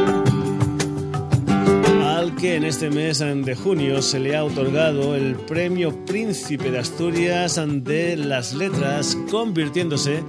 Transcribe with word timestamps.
al 2.02 2.34
que 2.36 2.56
en 2.56 2.64
este 2.64 2.88
mes 2.88 3.18
de 3.18 3.54
junio 3.54 4.00
se 4.00 4.20
le 4.20 4.36
ha 4.36 4.44
otorgado 4.44 5.14
el 5.16 5.34
premio 5.34 6.06
Príncipe 6.06 6.70
de 6.70 6.78
Asturias 6.78 7.60
de 7.84 8.16
las 8.16 8.54
Letras, 8.54 9.14
convirtiéndose 9.30 10.22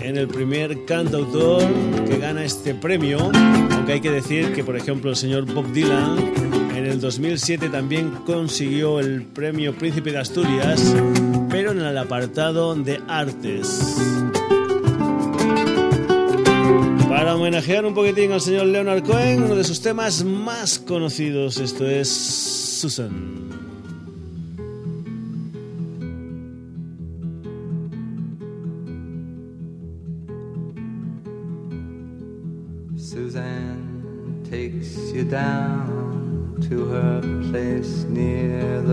en 0.00 0.16
el 0.16 0.26
primer 0.26 0.84
cantautor 0.86 1.62
que 2.08 2.18
gana 2.18 2.44
este 2.44 2.74
premio, 2.74 3.30
aunque 3.70 3.92
hay 3.92 4.00
que 4.00 4.10
decir 4.10 4.52
que 4.54 4.64
por 4.64 4.76
ejemplo 4.76 5.10
el 5.10 5.16
señor 5.16 5.44
Bob 5.44 5.70
Dylan 5.72 6.41
el 6.92 7.00
2007 7.00 7.70
también 7.70 8.10
consiguió 8.26 9.00
el 9.00 9.22
premio 9.22 9.74
Príncipe 9.74 10.12
de 10.12 10.18
Asturias, 10.18 10.94
pero 11.48 11.72
en 11.72 11.80
el 11.80 11.96
apartado 11.96 12.74
de 12.74 13.00
artes. 13.08 13.96
Para 17.08 17.34
homenajear 17.34 17.86
un 17.86 17.94
poquitín 17.94 18.32
al 18.32 18.42
señor 18.42 18.66
Leonard 18.66 19.04
Cohen, 19.04 19.42
uno 19.42 19.56
de 19.56 19.64
sus 19.64 19.80
temas 19.80 20.22
más 20.22 20.78
conocidos, 20.78 21.58
esto 21.58 21.88
es 21.88 22.08
Susan. 22.10 23.61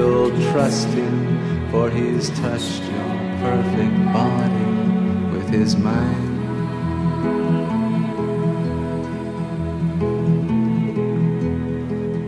you'll 0.00 0.30
trust 0.52 0.88
him, 0.88 1.70
for 1.70 1.90
he's 1.90 2.30
touched 2.44 2.82
your 2.92 3.12
perfect 3.44 3.96
body 4.18 4.68
with 5.32 5.48
his 5.50 5.76
mind. 5.76 6.30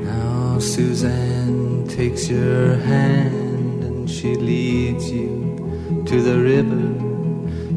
Now 0.04 0.58
Suzanne 0.58 1.86
takes 1.88 2.28
your 2.28 2.76
hand 2.76 3.84
and 3.84 4.10
she 4.10 4.34
leads 4.34 5.10
you 5.10 6.04
to 6.06 6.16
the 6.28 6.38
river 6.52 7.02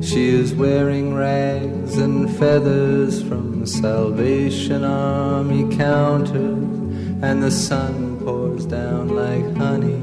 she 0.02 0.30
is 0.30 0.54
wearing 0.54 1.16
rags 1.16 1.98
and 1.98 2.30
feathers 2.38 3.24
from 3.24 3.66
Salvation 3.66 4.84
Army 4.84 5.64
counters, 5.76 6.68
and 7.28 7.42
the 7.42 7.50
sun 7.50 8.05
down 8.64 9.10
like 9.10 9.58
honey 9.58 9.96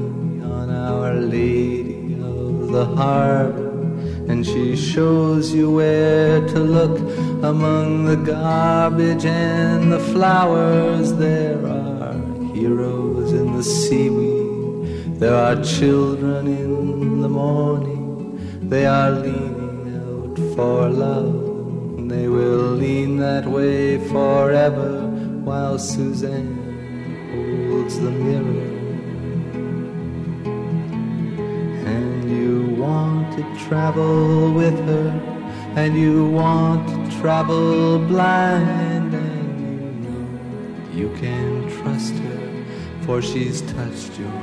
on 0.43 0.69
Our 0.69 1.15
Lady 1.15 2.13
of 2.21 2.67
the 2.71 2.85
Harbor. 2.85 3.71
and 4.29 4.45
she 4.45 4.75
shows 4.75 5.51
you 5.53 5.71
where 5.71 6.39
to 6.47 6.59
look 6.59 6.99
among 7.43 8.05
the 8.05 8.15
garbage 8.15 9.25
and 9.25 9.91
the 9.91 9.99
flowers. 9.99 11.13
There 11.13 11.65
are 11.65 12.13
heroes 12.53 13.33
in 13.33 13.57
the 13.57 13.63
seaweed, 13.63 15.19
there 15.19 15.35
are 15.35 15.61
children 15.63 16.47
in 16.47 17.21
the 17.21 17.29
morning, 17.29 18.69
they 18.69 18.85
are 18.85 19.11
leaning 19.11 19.83
out 20.05 20.37
for 20.55 20.89
love. 20.89 21.39
They 22.07 22.27
will 22.27 22.75
lean 22.83 23.17
that 23.17 23.45
way 23.47 23.97
forever 24.09 25.07
while 25.43 25.79
Suzanne 25.79 26.63
holds 27.83 27.99
the 27.99 28.11
mirror. 28.11 28.69
And 31.85 32.29
you 32.31 32.81
want 32.81 33.37
to 33.37 33.65
travel 33.65 34.53
with 34.53 34.77
her, 34.85 35.09
and 35.75 35.97
you 35.97 36.27
want 36.27 36.87
to 36.87 37.19
travel 37.19 37.99
blind, 37.99 39.13
and 39.13 39.59
you 39.65 40.09
know 40.09 40.25
you 40.93 41.09
can 41.17 41.69
trust 41.77 42.13
her, 42.13 42.65
for 43.01 43.21
she's 43.21 43.61
touched 43.73 44.17
your 44.17 44.42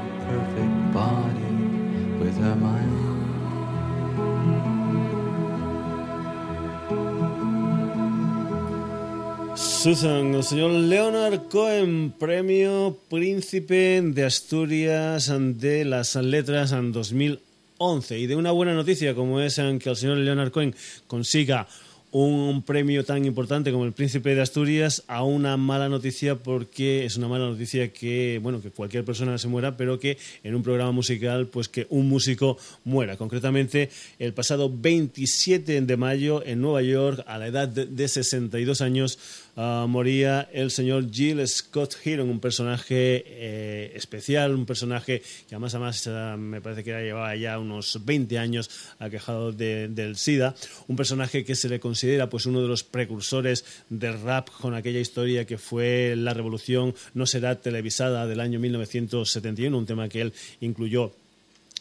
Susan, 9.82 10.35
el 10.35 10.44
señor 10.44 10.73
Leonard 10.73 11.49
Cohen, 11.49 12.12
premio 12.19 12.99
Príncipe 13.09 14.03
de 14.03 14.27
Asturias 14.27 15.32
de 15.59 15.87
las 15.87 16.17
Letras 16.17 16.73
en 16.73 16.93
2011. 16.93 18.19
Y 18.19 18.27
de 18.27 18.37
una 18.37 18.50
buena 18.50 18.75
noticia 18.75 19.15
como 19.15 19.41
es 19.41 19.55
que 19.55 19.88
el 19.88 19.97
señor 19.97 20.19
Leonard 20.19 20.50
Cohen 20.50 20.75
consiga 21.06 21.67
un 22.12 22.62
premio 22.62 23.05
tan 23.05 23.25
importante 23.25 23.71
como 23.71 23.85
el 23.85 23.93
Príncipe 23.93 24.35
de 24.35 24.43
Asturias 24.43 25.05
a 25.06 25.23
una 25.23 25.56
mala 25.56 25.88
noticia 25.88 26.35
porque 26.35 27.05
es 27.05 27.17
una 27.17 27.29
mala 27.29 27.47
noticia 27.47 27.93
que 27.93 28.41
bueno 28.43 28.61
que 28.61 28.71
cualquier 28.71 29.05
persona 29.05 29.38
se 29.38 29.47
muera 29.47 29.76
pero 29.76 30.00
que 30.00 30.19
en 30.43 30.56
un 30.56 30.62
programa 30.65 30.91
musical 30.91 31.47
pues 31.47 31.69
que 31.69 31.87
un 31.88 32.09
músico 32.09 32.59
muera 32.83 33.17
concretamente 33.17 33.91
el 34.19 34.35
pasado 34.35 34.73
27 34.75 35.83
de 35.83 35.97
mayo 35.97 36.44
en 36.44 36.61
Nueva 36.61 36.83
York 36.83 37.23
a 37.29 37.38
la 37.38 37.47
edad 37.47 37.69
de 37.69 38.09
62 38.09 38.81
años 38.81 39.19
Ah, 39.56 39.87
moría 39.88 40.49
el 40.52 40.70
señor 40.70 41.11
Jill 41.11 41.47
Scott 41.47 41.97
Heron, 42.05 42.31
un 42.31 42.41
personaje 42.41 43.25
eh, 43.26 43.93
especial, 43.94 44.55
un 44.55 44.64
personaje 44.64 45.23
que 45.49 45.55
además, 45.55 45.75
además 45.75 46.06
ah, 46.06 46.37
me 46.38 46.61
parece 46.61 46.85
que 46.85 46.93
llevaba 46.93 47.35
ya 47.37 47.58
unos 47.58 48.05
20 48.05 48.38
años 48.38 48.70
aquejado 48.99 49.52
del 49.52 50.17
SIDA, 50.17 50.55
un 50.88 50.97
personaje 50.97 51.44
que 51.44 51.55
se 51.55 51.69
le 51.69 51.81
considera 51.81 52.31
pues 52.31 52.47
uno 52.47 52.62
de 52.62 52.69
los 52.69 52.85
precursores 52.85 53.64
del 53.88 54.20
rap 54.20 54.49
con 54.50 54.75
aquella 54.75 55.00
historia 55.00 55.44
que 55.44 55.58
fue 55.58 56.14
La 56.17 56.35
Revolución 56.35 56.94
no 57.14 57.26
será 57.26 57.61
televisada 57.61 58.26
del 58.26 58.41
año 58.41 58.61
1971, 58.61 59.76
un 59.76 59.87
tema 59.87 60.08
que 60.08 60.20
él 60.20 60.32
incluyó 60.61 61.12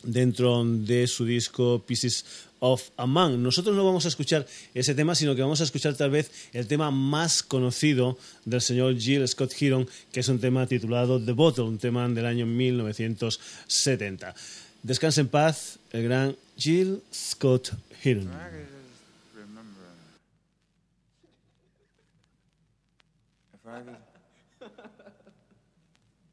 dentro 0.04 0.64
de 0.66 1.08
su 1.08 1.26
disco 1.26 1.84
Pieces 1.86 2.26
of 2.60 2.90
a 2.98 3.06
Man. 3.06 3.42
Nosotros 3.42 3.76
no 3.76 3.86
vamos 3.86 4.06
a 4.06 4.10
escuchar 4.10 4.46
ese 4.74 4.96
tema, 4.96 5.16
sino 5.16 5.36
que 5.36 5.42
vamos 5.42 5.62
a 5.62 5.64
escuchar 5.64 5.96
tal 5.96 6.12
vez 6.12 6.32
el 6.54 6.68
tema 6.68 6.92
más 6.92 7.44
conocido 7.44 8.18
del 8.46 8.62
señor 8.62 8.98
Jill 8.98 9.28
Scott 9.28 9.54
Heron, 9.60 9.88
que 10.12 10.20
es 10.20 10.28
un 10.28 10.40
tema 10.40 10.68
titulado 10.68 11.24
The 11.24 11.32
Bottle, 11.32 11.66
un 11.66 11.78
tema 11.78 12.08
del 12.10 12.26
año 12.26 12.46
1970. 12.46 14.36
Descanse 14.84 15.22
en 15.22 15.28
paz 15.28 15.80
el 15.92 16.04
gran 16.04 16.36
Jill 16.58 17.02
Scott 17.14 17.72
Heron. 18.04 18.30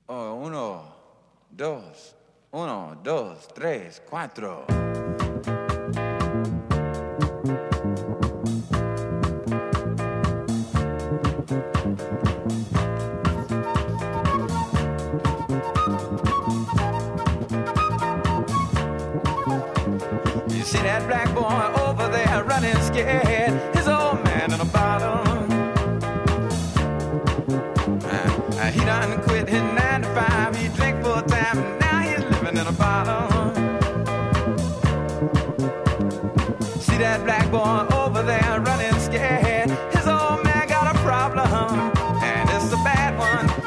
Oh, 0.09 0.35
uno, 0.35 0.85
dos, 1.51 2.15
uno, 2.53 2.99
dos, 3.03 3.49
tres, 3.49 4.03
cuatro. 4.09 4.65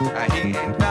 One. 0.02 0.16
Uh, 0.16 0.32
he 0.32 0.58
ain't 0.58 0.89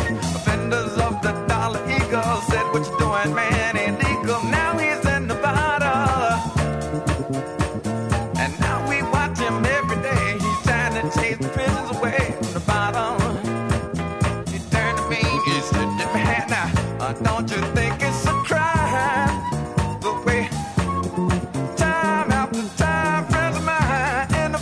offenders 0.00 0.92
of 0.98 1.20
the 1.22 1.32
Dollar 1.48 1.80
Eagle 1.90 2.40
said, 2.48 2.64
What 2.72 2.86
you 2.86 2.98
doing, 2.98 3.34
man? 3.34 3.76
Ain't 3.76 3.98
legal. 3.98 4.42
Now 4.44 4.78
he's 4.78 5.04
in 5.06 5.28
bottle. 5.36 6.56
And 8.38 8.52
now 8.60 8.78
we 8.88 9.02
watch 9.02 9.38
him 9.38 9.64
every 9.64 10.00
day. 10.02 10.38
He's 10.38 10.62
trying 10.64 10.94
to 10.94 11.02
chase 11.18 11.38
the 11.38 11.48
away 11.96 12.34
from 12.38 12.52
the 12.54 12.60
bottle. 12.60 13.16
He 14.52 14.58
turned 14.70 14.98
to 14.98 15.04
me, 15.10 15.22
he 15.46 15.60
said, 15.60 15.88
"Give 15.98 16.10
me 16.14 16.20
hand 16.30 16.50
now. 16.50 16.68
Uh, 17.00 17.12
don't 17.28 17.50
you 17.50 17.60
think 17.76 17.94
it's 18.02 18.26
a 18.26 18.34
crime? 18.48 19.34
The 20.00 20.12
way 20.26 20.48
time 21.76 22.30
after 22.40 22.64
time, 22.76 23.26
friends 23.30 23.56
of 23.56 23.64
mine 23.64 24.34
in 24.44 24.52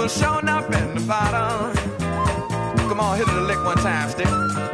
people 0.00 0.08
showing 0.08 0.48
up 0.48 0.64
in 0.72 0.94
the 0.94 1.00
one 3.70 3.84
time, 3.84 4.10
stick. 4.10 4.69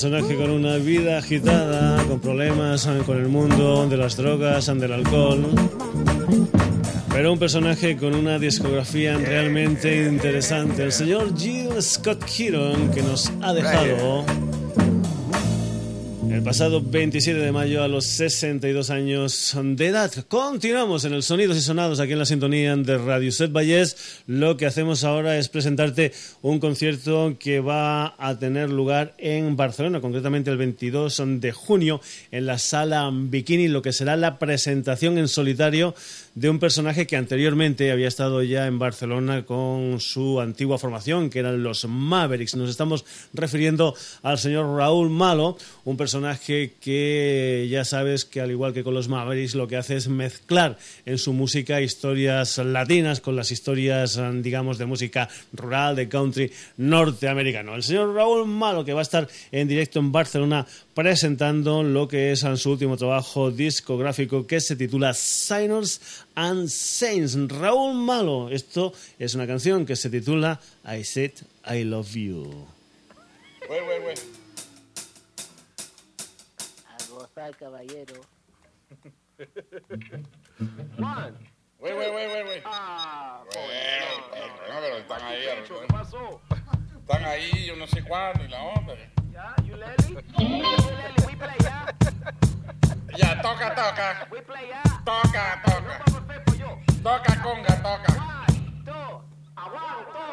Personaje 0.00 0.34
con 0.34 0.50
una 0.50 0.76
vida 0.76 1.18
agitada, 1.18 2.02
con 2.04 2.20
problemas 2.20 2.88
con 3.04 3.18
el 3.18 3.28
mundo 3.28 3.86
de 3.86 3.98
las 3.98 4.16
drogas, 4.16 4.64
del 4.64 4.94
alcohol. 4.94 5.44
Pero 7.10 7.34
un 7.34 7.38
personaje 7.38 7.98
con 7.98 8.14
una 8.14 8.38
discografía 8.38 9.18
realmente 9.18 10.04
interesante. 10.06 10.84
El 10.84 10.92
señor 10.92 11.36
Jill 11.36 11.82
Scott 11.82 12.24
Heron, 12.38 12.90
que 12.92 13.02
nos 13.02 13.30
ha 13.42 13.52
dejado 13.52 14.24
el 16.40 16.44
pasado 16.44 16.80
27 16.80 17.38
de 17.38 17.52
mayo 17.52 17.82
a 17.82 17.88
los 17.88 18.06
62 18.06 18.88
años 18.88 19.54
de 19.62 19.86
edad. 19.88 20.10
Continuamos 20.26 21.04
en 21.04 21.12
el 21.12 21.22
Sonidos 21.22 21.58
y 21.58 21.60
Sonados 21.60 22.00
aquí 22.00 22.12
en 22.12 22.18
la 22.18 22.24
sintonía 22.24 22.74
de 22.74 22.96
Radio 22.96 23.30
Set 23.30 23.52
Vallés. 23.52 24.22
Lo 24.26 24.56
que 24.56 24.64
hacemos 24.64 25.04
ahora 25.04 25.36
es 25.36 25.50
presentarte 25.50 26.12
un 26.40 26.58
concierto 26.58 27.36
que 27.38 27.60
va 27.60 28.14
a 28.16 28.38
tener 28.38 28.70
lugar 28.70 29.12
en 29.18 29.54
Barcelona, 29.54 30.00
concretamente 30.00 30.50
el 30.50 30.56
22 30.56 31.22
de 31.40 31.52
junio 31.52 32.00
en 32.30 32.46
la 32.46 32.56
sala 32.56 33.10
Bikini, 33.12 33.68
lo 33.68 33.82
que 33.82 33.92
será 33.92 34.16
la 34.16 34.38
presentación 34.38 35.18
en 35.18 35.28
solitario 35.28 35.94
de 36.34 36.48
un 36.48 36.58
personaje 36.58 37.06
que 37.06 37.16
anteriormente 37.16 37.90
había 37.90 38.08
estado 38.08 38.42
ya 38.42 38.66
en 38.66 38.78
Barcelona 38.78 39.44
con 39.44 40.00
su 40.00 40.40
antigua 40.40 40.78
formación, 40.78 41.28
que 41.28 41.40
eran 41.40 41.62
los 41.62 41.84
Mavericks. 41.86 42.54
Nos 42.54 42.70
estamos 42.70 43.04
refiriendo 43.32 43.94
al 44.22 44.38
señor 44.38 44.76
Raúl 44.76 45.10
Malo, 45.10 45.58
un 45.84 45.96
personaje 45.96 46.74
que 46.80 47.66
ya 47.70 47.84
sabes 47.84 48.24
que 48.24 48.40
al 48.40 48.50
igual 48.50 48.72
que 48.72 48.84
con 48.84 48.94
los 48.94 49.08
Mavericks 49.08 49.54
lo 49.54 49.66
que 49.66 49.76
hace 49.76 49.96
es 49.96 50.08
mezclar 50.08 50.78
en 51.04 51.18
su 51.18 51.32
música 51.32 51.80
historias 51.80 52.58
latinas 52.58 53.20
con 53.20 53.36
las 53.36 53.50
historias, 53.50 54.20
digamos, 54.42 54.78
de 54.78 54.86
música 54.86 55.28
rural, 55.52 55.96
de 55.96 56.08
country 56.08 56.52
norteamericano. 56.76 57.74
El 57.74 57.82
señor 57.82 58.14
Raúl 58.14 58.46
Malo 58.46 58.84
que 58.84 58.92
va 58.92 59.00
a 59.00 59.02
estar 59.02 59.28
en 59.50 59.68
directo 59.68 59.98
en 59.98 60.12
Barcelona 60.12 60.66
presentando 61.00 61.82
lo 61.82 62.06
que 62.06 62.32
es 62.32 62.40
su 62.56 62.70
último 62.70 62.94
trabajo 62.98 63.50
discográfico 63.50 64.46
que 64.46 64.60
se 64.60 64.76
titula 64.76 65.14
Signers 65.14 66.26
and 66.34 66.68
Saints. 66.68 67.38
Raúl 67.48 67.94
Malo, 67.94 68.50
esto 68.50 68.92
es 69.18 69.34
una 69.34 69.46
canción 69.46 69.86
que 69.86 69.96
se 69.96 70.10
titula 70.10 70.60
I 70.84 71.02
Said 71.02 71.32
I 71.66 71.84
Love 71.84 72.12
You. 72.12 72.66
Wait, 73.70 73.80
wait, 73.88 74.02
wait. 74.06 74.20
A 76.86 77.10
gozar, 77.10 77.56
caballero. 77.56 78.20
One. 80.98 81.32
Wait, 81.80 81.96
wait, 81.96 82.14
wait, 82.14 82.28
wait, 82.28 82.46
wait. 82.46 82.62
Ah, 82.66 83.42
Bueno, 83.54 83.62
bueno, 84.28 84.80
pero 84.82 84.96
están 84.98 85.22
ahí. 85.22 85.40
¿Qué 85.66 85.86
pasó? 85.88 86.42
Están 87.00 87.24
ahí, 87.24 87.64
yo 87.66 87.74
no 87.76 87.86
sé 87.86 88.04
cuándo 88.04 88.44
y 88.44 88.48
la 88.48 88.62
onda. 88.64 88.94
Ya, 89.40 89.54
you 89.68 89.76
Lely? 89.76 90.16
We 91.26 91.34
play 91.34 91.56
ya. 91.64 91.76
Ya, 93.16 93.40
toca, 93.40 93.68
toca. 93.72 94.08
We 94.30 94.40
play 94.44 94.68
ya. 94.68 94.82
Toca, 95.00 95.44
toca. 95.64 95.94
Vamos 96.04 96.14
a 96.14 96.20
hacer 96.20 96.60
yo. 96.60 96.70
Toca, 97.02 97.32
conga, 97.40 97.74
toca. 97.80 98.12
One, 98.20 98.84
two, 98.84 99.08
aguanto. 99.56 100.26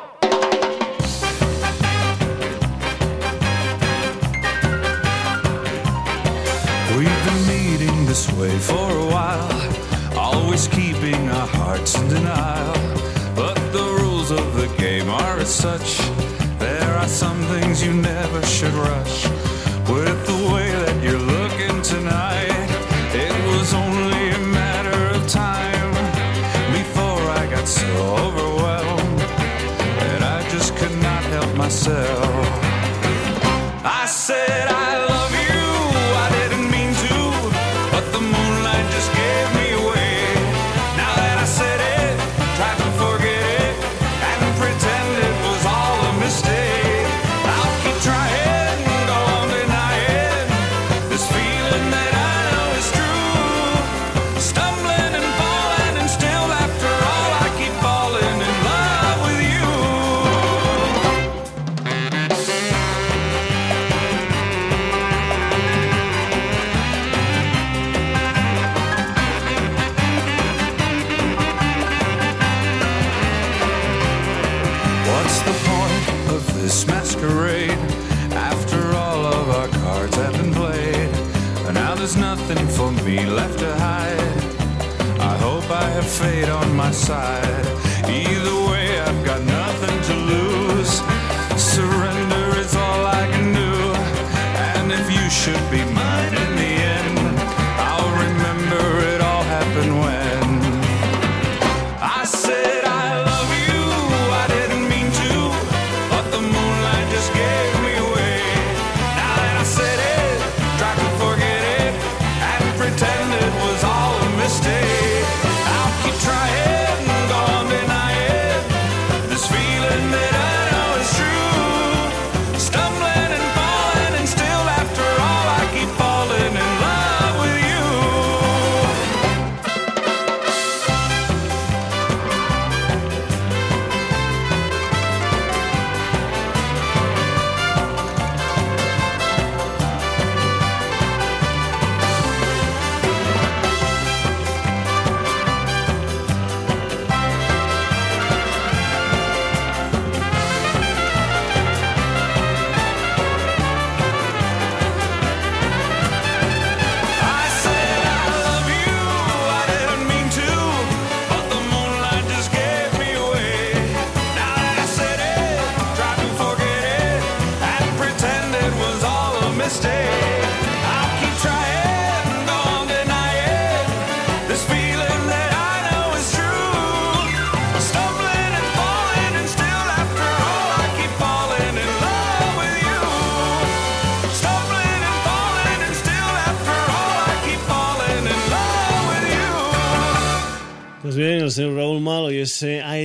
We've 6.98 7.22
been 7.28 7.42
meeting 7.48 8.06
this 8.08 8.28
way 8.34 8.58
for 8.60 8.90
a 8.92 9.06
while, 9.08 10.20
always 10.20 10.68
keeping 10.68 11.30
our 11.30 11.48
hearts 11.48 11.96
in 11.96 12.10
denial. 12.10 12.76
But 13.36 13.56
the 13.72 13.88
rules 14.02 14.32
of 14.32 14.56
the 14.56 14.68
game 14.76 15.10
are 15.10 15.38
as 15.40 15.54
such. 15.54 16.02
There 16.68 16.94
are 17.02 17.08
some 17.08 17.40
things 17.54 17.82
you 17.82 17.94
never 17.94 18.42
should 18.46 18.74
rush. 18.74 19.26
With 19.90 20.20
the 20.32 20.40
way 20.54 20.67
my 86.88 86.94
side. 86.94 87.66
Either 88.08 88.56
way, 88.70 88.98
I've 89.02 89.26
got 89.26 89.42
nothing 89.44 89.98
to 90.10 90.16
lose. 90.34 90.94
Surrender 91.60 92.46
is 92.64 92.74
all 92.76 93.06
I 93.06 93.28
can 93.34 93.48
do, 93.54 93.74
and 94.78 94.92
if 94.94 95.06
you 95.12 95.30
should 95.30 95.64
be 95.70 95.84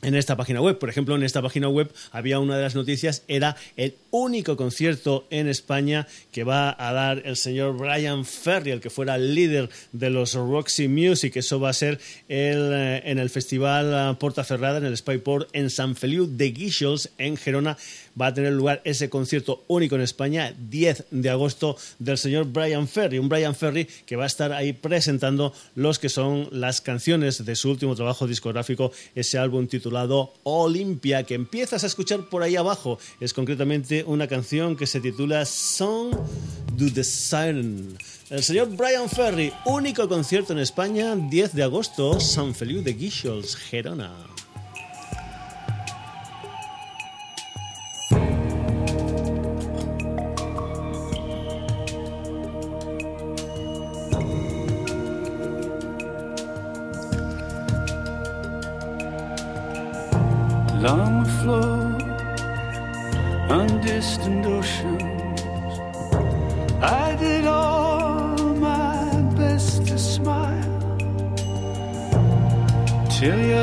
en 0.02 0.14
esta 0.14 0.36
página 0.36 0.60
web. 0.60 0.78
Por 0.78 0.88
ejemplo, 0.88 1.14
en 1.14 1.22
esta 1.22 1.42
página 1.42 1.68
web 1.68 1.92
había 2.10 2.38
una 2.38 2.56
de 2.56 2.62
las 2.62 2.74
noticias, 2.74 3.22
era 3.28 3.56
el 3.76 3.94
único 4.10 4.56
concierto 4.56 5.26
en 5.30 5.48
España 5.48 6.06
que 6.32 6.44
va 6.44 6.74
a 6.78 6.92
dar 6.92 7.22
el 7.24 7.36
señor 7.36 7.76
Brian 7.76 8.24
Ferry, 8.24 8.70
el 8.70 8.80
que 8.80 8.90
fuera 8.90 9.18
líder 9.18 9.68
de 9.92 10.10
los 10.10 10.34
Roxy 10.34 10.88
Music. 10.88 11.36
Eso 11.36 11.60
va 11.60 11.70
a 11.70 11.74
ser 11.74 12.00
el, 12.28 12.72
eh, 12.72 13.02
en 13.04 13.18
el 13.18 13.30
Festival 13.30 13.92
eh, 13.92 14.16
Porta 14.18 14.44
Ferrada, 14.44 14.78
en 14.78 14.84
el 14.84 14.96
Spyport, 14.96 15.48
en 15.52 15.70
San 15.70 15.96
Feliu 15.96 16.26
de 16.26 16.50
Guíxols, 16.50 17.10
en 17.18 17.36
Gerona. 17.36 17.76
Va 18.20 18.28
a 18.28 18.34
tener 18.34 18.52
lugar 18.52 18.80
ese 18.84 19.10
concierto 19.10 19.64
único 19.68 19.94
en 19.94 20.00
España, 20.00 20.54
10 20.58 21.06
de 21.10 21.30
agosto, 21.30 21.76
del 21.98 22.18
señor 22.18 22.46
Brian 22.46 22.88
Ferry. 22.88 23.18
Un 23.18 23.28
Brian 23.28 23.54
Ferry 23.54 23.86
que 24.06 24.16
va 24.16 24.24
a 24.24 24.26
estar 24.26 24.52
ahí 24.52 24.72
presentando 24.72 25.52
los 25.74 25.98
que 25.98 26.08
son 26.08 26.48
las 26.50 26.80
canciones 26.80 27.44
de 27.44 27.56
su 27.56 27.70
último 27.70 27.94
trabajo 27.94 28.26
discográfico, 28.26 28.92
ese 29.14 29.38
álbum 29.38 29.66
titulado 29.66 30.32
Olimpia, 30.44 31.24
que 31.24 31.34
empiezas 31.34 31.84
a 31.84 31.86
escuchar 31.86 32.28
por 32.28 32.42
ahí 32.42 32.56
abajo. 32.56 32.98
Es 33.20 33.34
concretamente 33.34 34.04
una 34.04 34.26
canción 34.26 34.76
que 34.76 34.86
se 34.86 35.00
titula 35.00 35.44
Song 35.44 36.14
do 36.76 36.92
the 36.92 37.04
Siren. 37.04 37.96
El 38.30 38.42
señor 38.42 38.74
Brian 38.76 39.08
Ferry, 39.08 39.52
único 39.64 40.08
concierto 40.08 40.52
en 40.52 40.58
España, 40.58 41.14
10 41.14 41.54
de 41.54 41.62
agosto, 41.62 42.18
San 42.18 42.54
Feliu 42.54 42.82
de 42.82 42.92
Guíxols, 42.92 43.56
Gerona. 43.56 44.35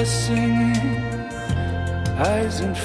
Singing, 0.06 0.76
eyes 2.20 2.60
and 2.60 2.78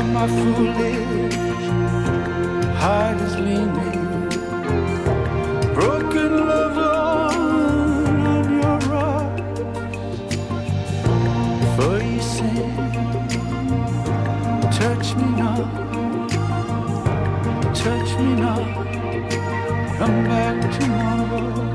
am 0.00 0.16
I 0.16 0.26
foolish? 0.26 1.66
Heart 2.80 3.18
is 3.20 3.36
leaning, 3.36 4.28
broken 5.74 6.32
love 6.50 6.78
on, 6.78 8.44
your 8.60 8.78
rock. 8.92 9.36
For 11.76 11.96
you 12.02 12.20
say, 12.34 12.60
touch 14.80 15.06
me 15.16 15.28
not, 15.42 15.68
touch 17.74 18.10
me 18.20 18.30
not, 18.44 18.66
come 19.98 20.18
back 20.24 20.56
tomorrow. 20.78 21.69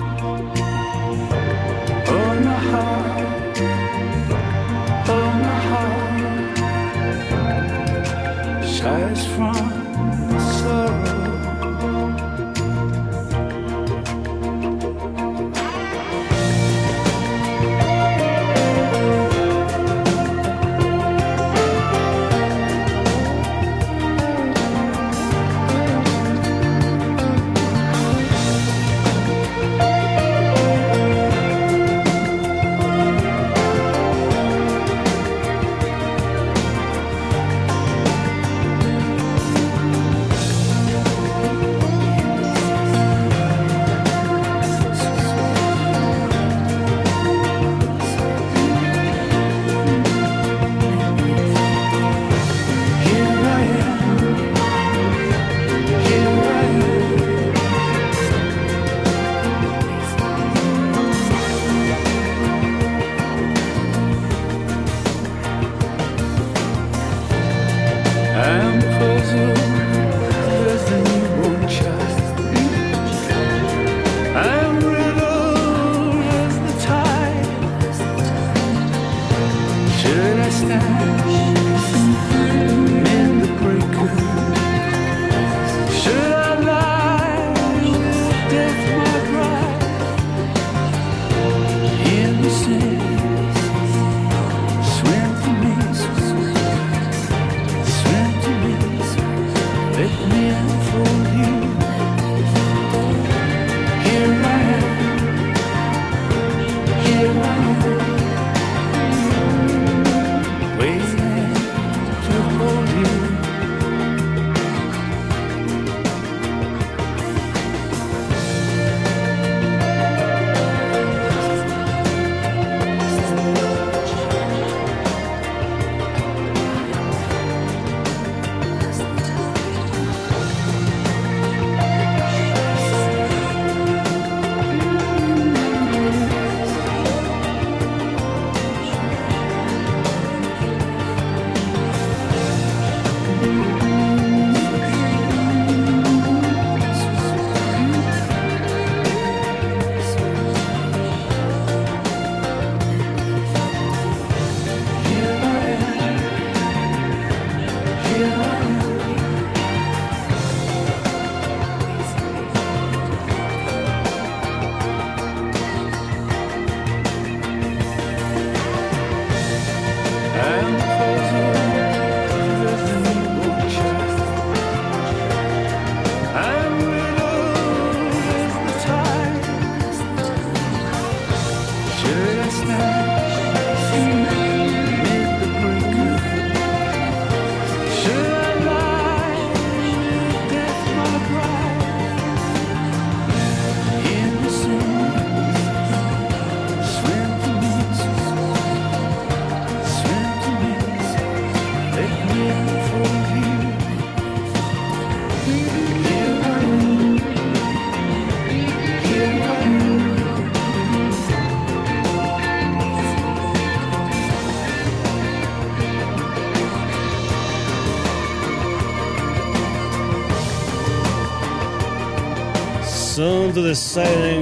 Son 223.26 223.52
to 223.54 223.64
the 223.64 223.74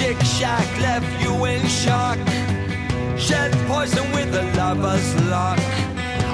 Shake 0.06 0.22
Shack 0.22 0.82
left 0.82 1.20
you 1.20 1.46
in 1.46 1.66
shock. 1.66 2.20
Shed 3.18 3.52
poison 3.66 4.06
with 4.12 4.36
a 4.36 4.44
lover's 4.56 5.16
luck. 5.32 5.58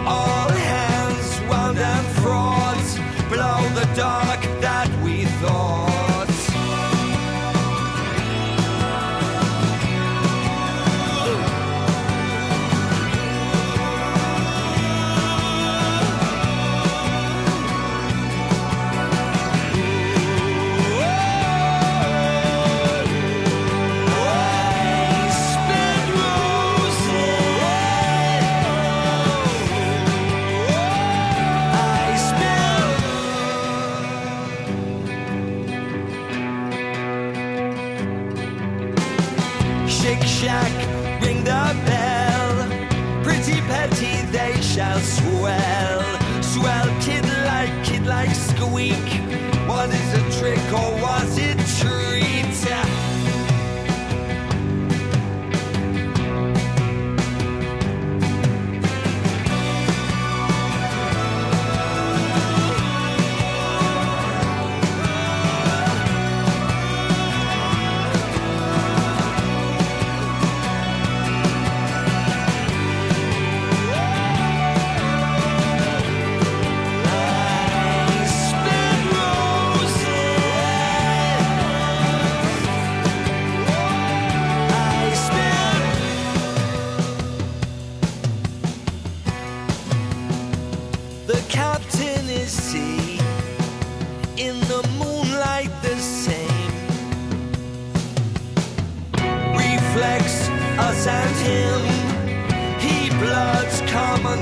All 0.05 0.49
hands 0.49 1.39
wound 1.49 1.77
and 1.77 2.07
frauds 2.17 2.97
below 3.29 3.61
the 3.79 3.87
dark 3.95 4.41
that 4.59 4.89
we 5.01 5.23
thought. 5.39 5.90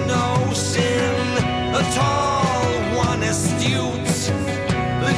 No 0.08 0.54
sin. 0.54 1.16
A 1.80 1.82
tall 1.96 2.66
one 2.98 3.24
astute 3.24 4.20
the 5.02 5.14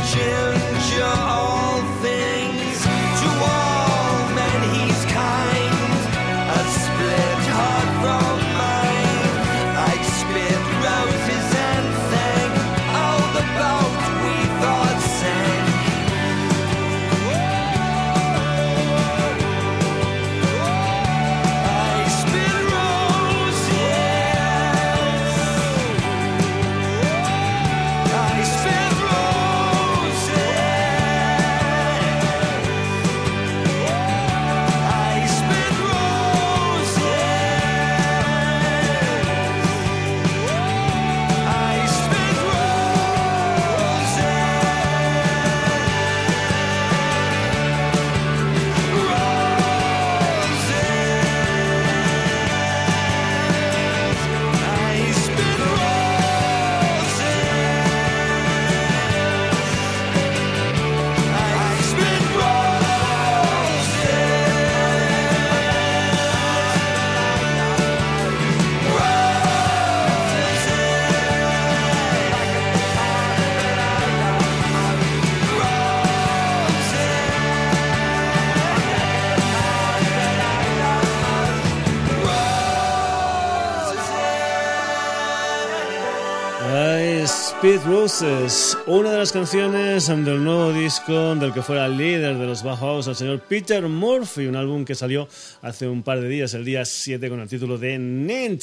Pete 87.71 87.85
Roses, 87.85 88.77
una 88.85 89.13
de 89.13 89.19
las 89.19 89.31
canciones 89.31 90.07
del 90.07 90.43
nuevo 90.43 90.73
disco 90.73 91.35
del 91.35 91.53
que 91.53 91.61
fuera 91.61 91.87
líder 91.87 92.37
de 92.37 92.45
los 92.45 92.63
Bauhaus, 92.63 93.07
el 93.07 93.15
señor 93.15 93.39
Peter 93.47 93.87
Murphy, 93.87 94.47
un 94.47 94.57
álbum 94.57 94.83
que 94.83 94.93
salió 94.93 95.29
hace 95.61 95.87
un 95.87 96.03
par 96.03 96.19
de 96.19 96.27
días, 96.27 96.53
el 96.53 96.65
día 96.65 96.83
7, 96.83 97.29
con 97.29 97.39
el 97.39 97.47
título 97.47 97.77
de 97.77 97.97
Nint. 97.97 98.61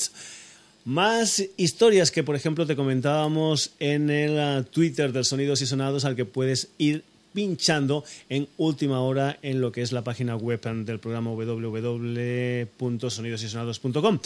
Más 0.85 1.43
historias 1.57 2.11
que, 2.11 2.23
por 2.23 2.37
ejemplo, 2.37 2.67
te 2.67 2.77
comentábamos 2.77 3.71
en 3.79 4.11
el 4.11 4.33
uh, 4.33 4.63
Twitter 4.65 5.11
del 5.11 5.25
Sonidos 5.25 5.63
y 5.63 5.67
Sonados, 5.67 6.05
al 6.05 6.15
que 6.15 6.27
puedes 6.27 6.69
ir 6.77 7.03
pinchando 7.33 8.05
en 8.29 8.47
última 8.59 9.01
hora 9.01 9.39
en 9.41 9.63
lo 9.63 9.73
que 9.73 9.81
es 9.81 9.93
la 9.93 10.05
página 10.05 10.37
web 10.37 10.61
del 10.85 10.99
programa 10.99 11.31
www.sonidosysonados.com. 11.31 14.19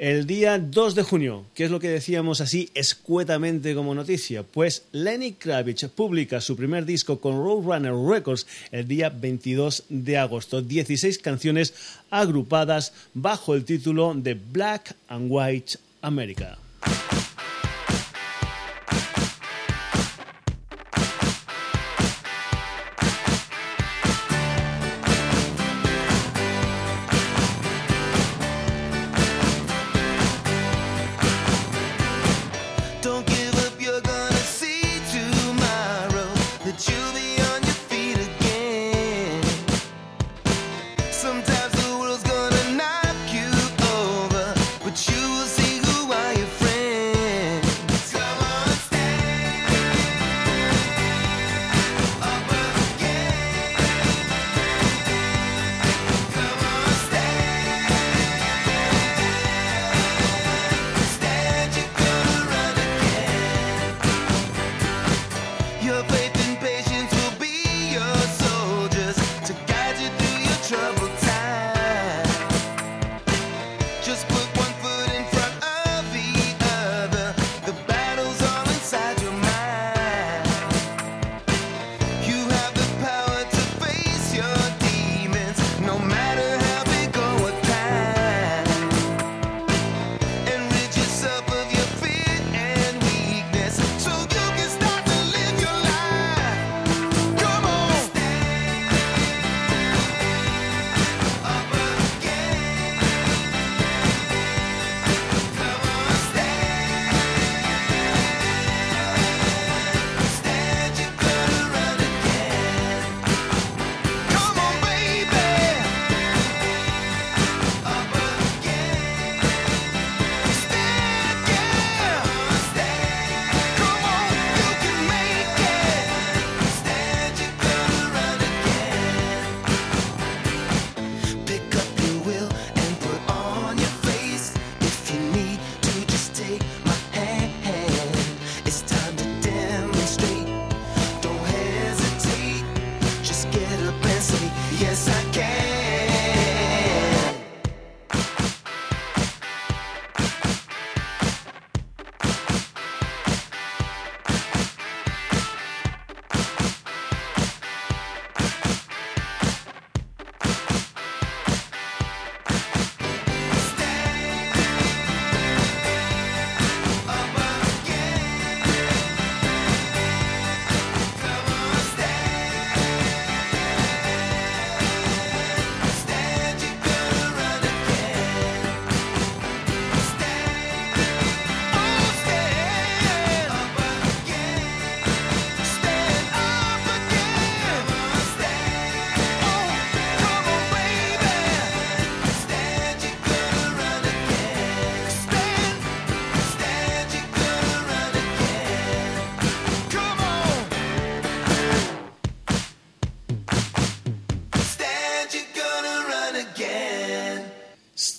El 0.00 0.26
día 0.26 0.58
2 0.58 0.94
de 0.94 1.02
junio, 1.02 1.44
¿qué 1.52 1.64
es 1.64 1.70
lo 1.70 1.78
que 1.78 1.90
decíamos 1.90 2.40
así 2.40 2.70
escuetamente 2.72 3.74
como 3.74 3.94
noticia? 3.94 4.42
Pues 4.42 4.84
Lenny 4.92 5.32
Kravitz 5.32 5.88
publica 5.88 6.40
su 6.40 6.56
primer 6.56 6.86
disco 6.86 7.20
con 7.20 7.34
Roadrunner 7.34 7.92
Records 7.92 8.46
el 8.72 8.88
día 8.88 9.10
22 9.10 9.84
de 9.90 10.16
agosto. 10.16 10.62
16 10.62 11.18
canciones 11.18 11.74
agrupadas 12.08 12.94
bajo 13.12 13.54
el 13.54 13.66
título 13.66 14.14
de 14.14 14.32
Black 14.32 14.96
and 15.08 15.26
White 15.28 15.74
America. 16.00 16.56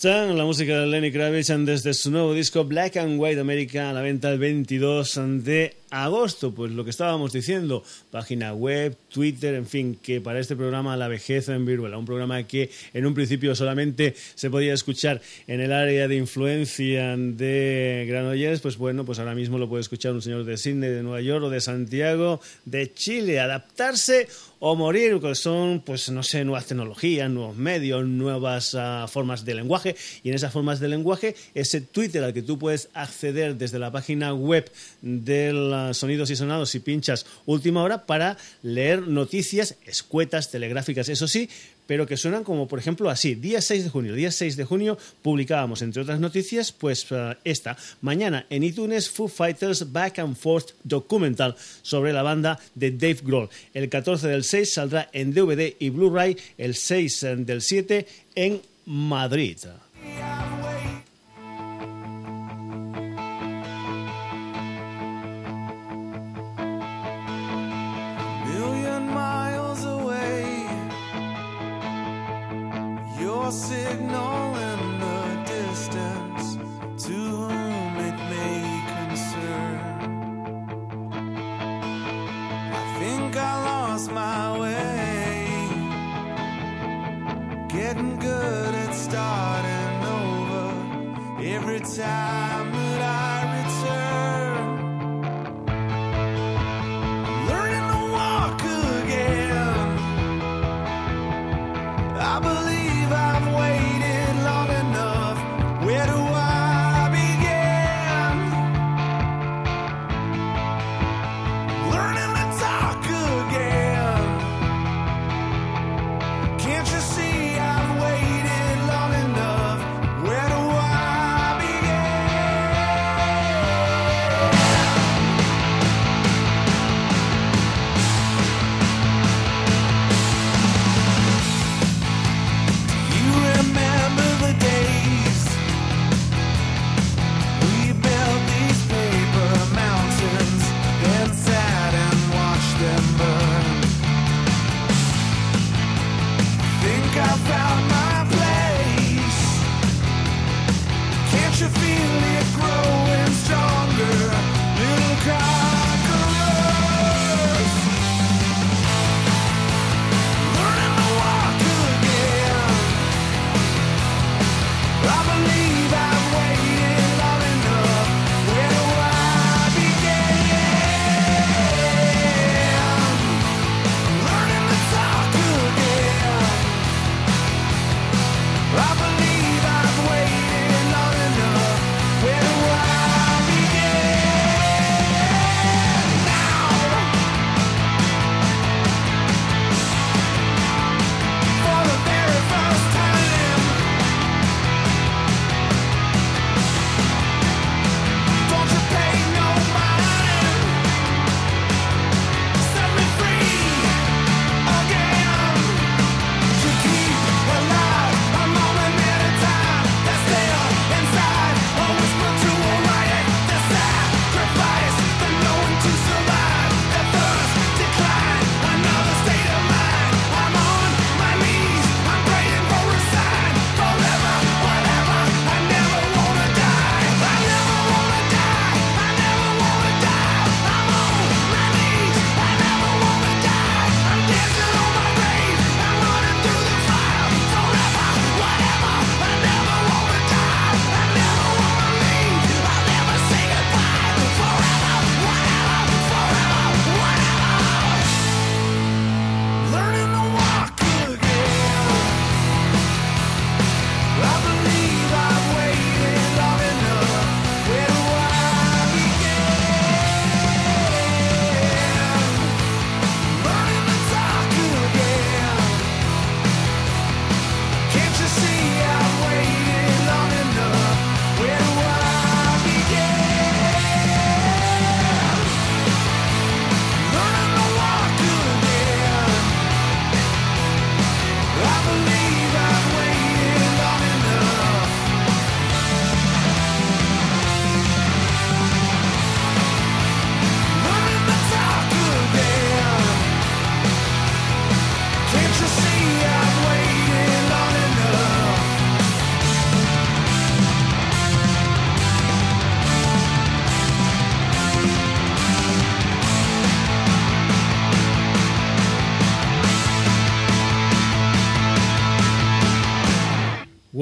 La 0.03 0.45
música 0.45 0.79
de 0.79 0.87
Lenny 0.87 1.11
Kravitz 1.11 1.49
desde 1.59 1.93
su 1.93 2.09
nuevo 2.09 2.33
disco 2.33 2.63
Black 2.63 2.97
and 2.97 3.19
White 3.19 3.39
America 3.39 3.91
a 3.91 3.93
la 3.93 4.01
venta 4.01 4.31
el 4.31 4.39
22 4.39 5.19
de 5.43 5.75
agosto. 5.91 6.51
Pues 6.53 6.71
lo 6.71 6.83
que 6.83 6.89
estábamos 6.89 7.33
diciendo, 7.33 7.83
página 8.09 8.53
web, 8.53 8.97
Twitter, 9.09 9.53
en 9.53 9.67
fin, 9.67 9.97
que 10.01 10.21
para 10.21 10.39
este 10.39 10.55
programa 10.55 10.97
La 10.97 11.07
vejez 11.07 11.49
en 11.49 11.65
Viruela, 11.65 11.97
un 11.97 12.05
programa 12.05 12.41
que 12.47 12.71
en 12.93 13.05
un 13.05 13.13
principio 13.13 13.53
solamente 13.55 14.15
se 14.35 14.49
podía 14.49 14.73
escuchar 14.73 15.21
en 15.47 15.61
el 15.61 15.71
área 15.71 16.07
de 16.07 16.15
influencia 16.15 17.15
de 17.17 18.05
Granollers, 18.07 18.61
pues 18.61 18.77
bueno, 18.77 19.05
pues 19.05 19.19
ahora 19.19 19.35
mismo 19.35 19.57
lo 19.57 19.69
puede 19.69 19.81
escuchar 19.81 20.13
un 20.13 20.21
señor 20.21 20.45
de 20.45 20.57
Sydney, 20.57 20.89
de 20.89 21.03
Nueva 21.03 21.21
York 21.21 21.43
o 21.43 21.49
de 21.49 21.61
Santiago, 21.61 22.41
de 22.65 22.93
Chile. 22.93 23.39
Adaptarse 23.39 24.27
o 24.63 24.75
morir, 24.75 25.19
que 25.19 25.33
son, 25.33 25.81
pues 25.83 26.09
no 26.11 26.21
sé, 26.21 26.45
nuevas 26.45 26.67
tecnologías, 26.67 27.29
nuevos 27.31 27.57
medios, 27.57 28.05
nuevas 28.05 28.75
uh, 28.75 29.07
formas 29.07 29.43
de 29.43 29.55
lenguaje. 29.55 29.95
Y 30.23 30.29
en 30.29 30.35
esas 30.35 30.53
formas 30.53 30.79
de 30.79 30.87
lenguaje, 30.87 31.35
ese 31.55 31.81
Twitter 31.81 32.23
al 32.23 32.31
que 32.31 32.43
tú 32.43 32.59
puedes 32.59 32.89
acceder 32.93 33.55
desde 33.55 33.79
la 33.79 33.91
página 33.91 34.35
web 34.35 34.71
del 35.01 35.73
Sonidos 35.93 36.29
y 36.29 36.35
Sonados 36.35 36.75
y 36.75 36.79
pinchas 36.79 37.25
última 37.45 37.83
hora 37.83 38.05
para 38.05 38.37
leer 38.63 39.07
noticias 39.07 39.75
escuetas, 39.85 40.51
telegráficas, 40.51 41.09
eso 41.09 41.27
sí, 41.27 41.49
pero 41.87 42.07
que 42.07 42.15
suenan 42.15 42.43
como 42.43 42.67
por 42.67 42.79
ejemplo 42.79 43.09
así. 43.09 43.35
Día 43.35 43.61
6 43.61 43.83
de 43.83 43.89
junio, 43.89 44.13
día 44.13 44.31
6 44.31 44.55
de 44.55 44.63
junio 44.63 44.97
publicábamos 45.21 45.81
entre 45.81 46.01
otras 46.01 46.19
noticias 46.19 46.71
pues 46.71 47.11
uh, 47.11 47.35
esta. 47.43 47.77
Mañana 48.01 48.45
en 48.49 48.63
iTunes 48.63 49.09
Foo 49.09 49.27
Fighters 49.27 49.91
Back 49.91 50.19
and 50.19 50.37
Forth 50.37 50.71
Documental 50.83 51.55
sobre 51.81 52.13
la 52.13 52.21
banda 52.21 52.59
de 52.75 52.91
Dave 52.91 53.19
Grohl. 53.23 53.49
El 53.73 53.89
14 53.89 54.27
del 54.27 54.43
6 54.43 54.73
saldrá 54.73 55.09
en 55.11 55.33
DVD 55.33 55.75
y 55.79 55.89
Blu-ray, 55.89 56.37
el 56.57 56.75
6 56.75 57.23
eh, 57.23 57.35
del 57.37 57.61
7 57.61 58.07
en 58.35 58.61
Madrid. 58.85 59.57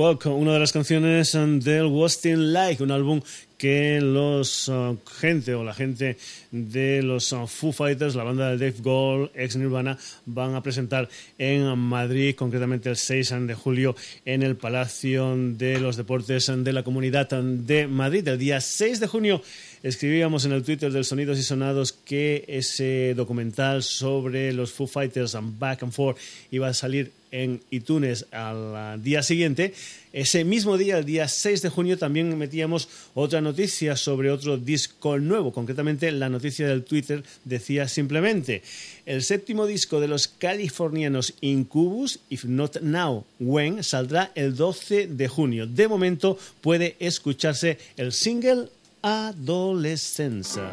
Una 0.10 0.54
de 0.54 0.60
las 0.60 0.72
canciones 0.72 1.36
um, 1.36 1.60
del 1.60 1.86
Wasting 1.86 2.52
Like, 2.52 2.82
un 2.82 2.90
álbum 2.90 3.22
que 3.60 4.00
los 4.02 4.68
uh, 4.68 4.98
gente 5.20 5.54
o 5.54 5.64
la 5.64 5.76
gente 5.76 6.18
de 6.50 7.04
los 7.04 7.32
uh, 7.32 7.46
Foo 7.46 7.72
Fighters, 7.72 8.16
la 8.16 8.24
banda 8.24 8.50
de 8.50 8.58
Dave 8.58 8.82
Grohl, 8.82 9.30
ex 9.36 9.56
Nirvana, 9.56 10.00
van 10.26 10.56
a 10.56 10.64
presentar 10.64 11.10
en 11.38 11.78
Madrid, 11.78 12.34
concretamente 12.36 12.90
el 12.90 12.96
6 12.96 13.36
de 13.46 13.54
julio 13.54 13.96
en 14.26 14.42
el 14.42 14.56
Palacio 14.56 15.36
de 15.38 15.80
los 15.80 15.96
Deportes 15.96 16.52
de 16.56 16.74
la 16.74 16.82
Comunidad 16.82 17.30
de 17.30 17.86
Madrid. 17.86 18.28
El 18.30 18.40
día 18.40 18.62
6 18.62 19.00
de 19.02 19.08
junio 19.08 19.44
escribíamos 19.84 20.46
en 20.46 20.54
el 20.54 20.64
Twitter 20.64 20.92
del 20.92 21.06
Sonidos 21.06 21.38
y 21.38 21.44
Sonados 21.44 21.92
que 21.92 22.46
ese 22.48 23.14
documental 23.16 23.84
sobre 23.84 24.54
los 24.54 24.72
Foo 24.72 24.88
Fighters 24.88 25.36
and 25.36 25.60
Back 25.60 25.84
and 25.84 25.92
Forth 25.92 26.18
iba 26.50 26.68
a 26.68 26.74
salir 26.74 27.19
en 27.32 27.62
iTunes 27.70 28.26
al 28.32 28.98
uh, 28.98 29.02
día 29.02 29.24
siguiente. 29.24 29.74
Ese 30.12 30.44
mismo 30.44 30.78
día, 30.78 30.98
el 30.98 31.06
día 31.06 31.28
6 31.28 31.62
de 31.62 31.70
junio, 31.70 31.98
también 31.98 32.36
metíamos 32.38 32.90
otra 33.14 33.42
noticia 33.42 33.96
sobre 33.96 34.32
otro 34.32 34.58
disco 34.58 35.20
nuevo. 35.20 35.52
Concretamente, 35.52 36.12
la 36.12 36.30
noticia 36.30 36.68
del 36.68 36.84
Twitter 36.84 37.24
decía 37.46 37.88
simplemente 37.88 38.64
el 39.06 39.24
séptimo 39.24 39.66
disco 39.68 40.00
de 40.00 40.08
los 40.08 40.28
californianos 40.28 41.34
Incubus, 41.42 42.20
If 42.30 42.46
Not 42.46 42.82
Now, 42.82 43.26
When, 43.40 43.84
saldrá 43.84 44.32
el 44.36 44.56
12 44.56 45.08
de 45.08 45.28
junio. 45.28 45.68
De 45.68 45.88
momento 45.88 46.38
puede 46.62 46.96
escucharse 47.00 47.78
el 47.98 48.12
single 48.12 48.70
Adolescencia. 49.02 50.72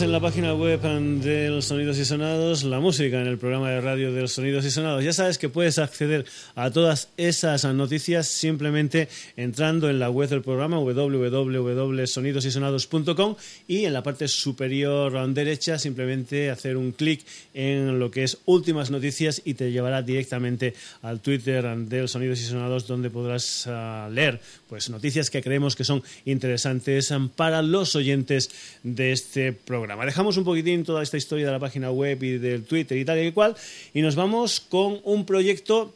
En 0.00 0.12
la 0.12 0.20
página 0.20 0.54
web 0.54 0.80
de 0.80 1.48
los 1.48 1.64
Sonidos 1.64 1.98
y 1.98 2.04
Sonados, 2.04 2.62
la 2.62 2.78
música 2.78 3.20
en 3.20 3.26
el 3.26 3.36
programa 3.36 3.68
de 3.70 3.80
radio 3.80 4.12
de 4.12 4.20
los 4.20 4.30
Sonidos 4.32 4.64
y 4.64 4.70
Sonados. 4.70 5.02
Ya 5.02 5.12
sabes 5.12 5.38
que 5.38 5.48
puedes 5.48 5.78
acceder 5.78 6.24
a 6.54 6.70
todas 6.70 7.08
esas 7.16 7.64
noticias 7.64 8.28
simplemente 8.28 9.08
entrando 9.36 9.90
en 9.90 9.98
la 9.98 10.08
web 10.08 10.28
del 10.28 10.42
programa 10.42 10.78
www.sonidosysonados.com 10.78 13.34
y 13.66 13.86
en 13.86 13.92
la 13.92 14.04
parte 14.04 14.28
superior 14.28 15.34
derecha 15.34 15.80
simplemente 15.80 16.50
hacer 16.50 16.76
un 16.76 16.92
clic 16.92 17.26
en 17.52 17.98
lo 17.98 18.12
que 18.12 18.22
es 18.22 18.38
últimas 18.44 18.92
noticias 18.92 19.42
y 19.44 19.54
te 19.54 19.72
llevará 19.72 20.02
directamente 20.02 20.74
al 21.02 21.18
Twitter 21.20 21.76
del 21.76 22.08
Sonidos 22.08 22.40
y 22.40 22.44
Sonados 22.44 22.86
donde 22.86 23.10
podrás 23.10 23.66
ah, 23.66 24.08
leer 24.12 24.40
pues 24.68 24.90
noticias 24.90 25.28
que 25.30 25.42
creemos 25.42 25.74
que 25.74 25.82
son 25.82 26.04
interesantes 26.24 27.12
para 27.34 27.62
los 27.62 27.96
oyentes 27.96 28.50
de 28.84 29.10
este 29.12 29.52
programa. 29.52 29.87
Dejamos 29.96 30.36
un 30.36 30.44
poquitín 30.44 30.84
toda 30.84 31.02
esta 31.02 31.16
historia 31.16 31.46
de 31.46 31.52
la 31.52 31.58
página 31.58 31.90
web 31.90 32.22
y 32.22 32.38
del 32.38 32.64
Twitter 32.64 32.98
y 32.98 33.04
tal 33.04 33.22
y 33.24 33.32
cual 33.32 33.56
y 33.94 34.02
nos 34.02 34.16
vamos 34.16 34.60
con 34.60 35.00
un 35.04 35.24
proyecto 35.24 35.94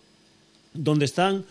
donde 0.74 1.04
están 1.04 1.44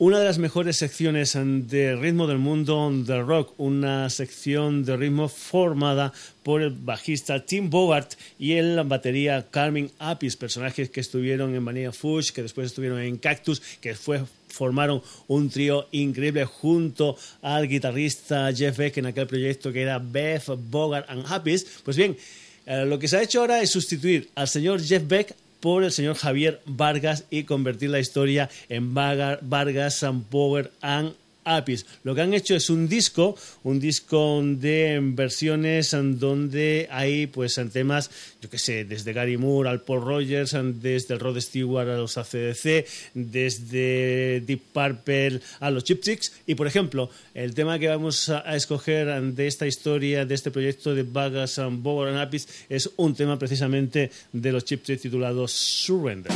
una 0.00 0.20
de 0.20 0.26
las 0.26 0.38
mejores 0.38 0.76
secciones 0.76 1.36
de 1.36 1.96
ritmo 1.96 2.28
del 2.28 2.38
mundo 2.38 2.88
de 2.92 3.20
rock, 3.20 3.52
una 3.58 4.08
sección 4.10 4.84
de 4.84 4.96
ritmo 4.96 5.28
formada 5.28 6.12
por 6.44 6.62
el 6.62 6.70
bajista 6.70 7.44
Tim 7.44 7.68
Bogart 7.68 8.14
y 8.38 8.52
el 8.52 8.80
batería 8.84 9.48
Carmen 9.50 9.90
Apis, 9.98 10.36
personajes 10.36 10.90
que 10.90 11.00
estuvieron 11.00 11.52
en 11.56 11.64
Vanilla 11.64 11.90
Fush, 11.90 12.30
que 12.30 12.42
después 12.42 12.68
estuvieron 12.68 13.00
en 13.00 13.16
Cactus, 13.16 13.60
que 13.80 13.96
fue 13.96 14.22
formaron 14.48 15.02
un 15.28 15.50
trío 15.50 15.86
increíble 15.92 16.44
junto 16.44 17.16
al 17.42 17.68
guitarrista 17.68 18.52
Jeff 18.52 18.76
Beck 18.76 18.96
en 18.98 19.06
aquel 19.06 19.26
proyecto 19.26 19.72
que 19.72 19.82
era 19.82 19.98
Beth 19.98 20.44
Bogart 20.70 21.08
and 21.08 21.24
Apis. 21.28 21.66
Pues 21.84 21.96
bien, 21.96 22.16
Eh, 22.70 22.84
lo 22.84 22.98
que 22.98 23.08
se 23.08 23.16
ha 23.16 23.22
hecho 23.22 23.40
ahora 23.40 23.62
es 23.62 23.70
sustituir 23.70 24.28
al 24.34 24.46
señor 24.46 24.82
Jeff 24.82 25.02
Beck 25.08 25.34
por 25.58 25.84
el 25.84 25.90
señor 25.90 26.16
Javier 26.16 26.60
Vargas 26.66 27.24
y 27.30 27.44
convertir 27.44 27.88
la 27.88 27.98
historia 27.98 28.50
en 28.68 28.92
Vargas 28.92 30.02
and 30.02 30.26
Power 30.26 30.70
and 30.82 31.14
Apis. 31.56 31.86
Lo 32.04 32.14
que 32.14 32.20
han 32.20 32.34
hecho 32.34 32.54
es 32.54 32.70
un 32.70 32.88
disco, 32.88 33.36
un 33.64 33.80
disco 33.80 34.40
de 34.44 34.98
versiones 35.02 35.92
en 35.92 36.18
donde 36.18 36.88
hay 36.90 37.26
pues 37.26 37.60
temas, 37.72 38.10
yo 38.40 38.50
qué 38.50 38.58
sé, 38.58 38.84
desde 38.84 39.12
Gary 39.12 39.36
Moore 39.36 39.68
al 39.70 39.82
Paul 39.82 40.04
Rogers, 40.04 40.56
desde 40.80 41.14
el 41.14 41.20
Rod 41.20 41.40
Stewart 41.40 41.88
a 41.88 41.96
los 41.96 42.18
ACDC, 42.18 42.86
desde 43.14 44.40
Deep 44.46 44.60
Purple 44.72 45.40
a 45.60 45.70
los 45.70 45.84
Chip 45.84 46.02
Tricks 46.02 46.32
y 46.46 46.54
por 46.54 46.66
ejemplo, 46.66 47.10
el 47.34 47.54
tema 47.54 47.78
que 47.78 47.88
vamos 47.88 48.28
a, 48.28 48.56
escoger 48.56 49.22
de 49.22 49.46
esta 49.46 49.66
historia, 49.66 50.24
de 50.24 50.34
este 50.34 50.50
proyecto 50.50 50.94
de 50.94 51.02
Vagas 51.02 51.58
and 51.58 51.82
Bower 51.82 52.08
and 52.08 52.18
Apis 52.18 52.48
es 52.68 52.90
un 52.96 53.14
tema 53.14 53.38
precisamente 53.38 54.10
de 54.32 54.52
los 54.52 54.64
Chip 54.64 54.82
Tricks 54.82 55.02
titulado 55.02 55.46
Surrender. 55.48 56.32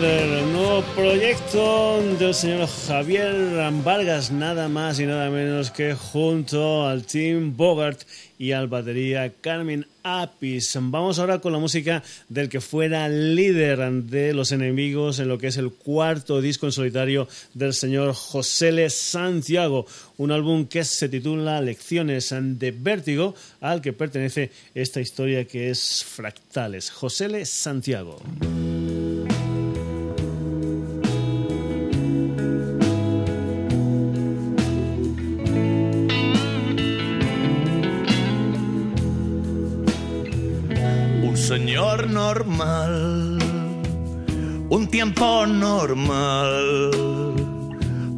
Nuevo 0.00 0.82
proyecto 0.94 2.00
del 2.18 2.32
señor 2.32 2.66
Javier 2.86 3.34
Vargas, 3.84 4.30
nada 4.30 4.66
más 4.66 4.98
y 4.98 5.04
nada 5.04 5.28
menos 5.28 5.70
que 5.70 5.92
junto 5.92 6.86
al 6.86 7.04
Team 7.04 7.54
Bogart 7.54 8.00
y 8.38 8.52
al 8.52 8.68
batería 8.68 9.30
Carmen 9.42 9.86
Apis. 10.02 10.72
Vamos 10.80 11.18
ahora 11.18 11.40
con 11.40 11.52
la 11.52 11.58
música 11.58 12.02
del 12.30 12.48
que 12.48 12.62
fuera 12.62 13.10
líder 13.10 13.90
de 14.04 14.32
los 14.32 14.52
enemigos 14.52 15.18
en 15.18 15.28
lo 15.28 15.36
que 15.36 15.48
es 15.48 15.58
el 15.58 15.70
cuarto 15.70 16.40
disco 16.40 16.64
en 16.64 16.72
solitario 16.72 17.28
del 17.52 17.74
señor 17.74 18.14
José 18.14 18.72
Le 18.72 18.88
Santiago, 18.88 19.84
un 20.16 20.32
álbum 20.32 20.64
que 20.64 20.82
se 20.84 21.10
titula 21.10 21.60
Lecciones 21.60 22.34
de 22.34 22.70
Vértigo, 22.70 23.34
al 23.60 23.82
que 23.82 23.92
pertenece 23.92 24.50
esta 24.74 25.02
historia 25.02 25.44
que 25.44 25.68
es 25.68 26.02
Fractales. 26.04 26.88
José 26.90 27.28
Le 27.28 27.44
Santiago. 27.44 28.18
Señor 41.50 42.08
normal, 42.08 43.36
un 44.68 44.86
tiempo 44.86 45.44
normal, 45.48 46.70